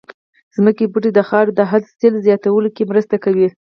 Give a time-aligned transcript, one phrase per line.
[0.55, 3.47] ځمکې بوټي د خاورې د حاصل زياتولو کې مرسته کوي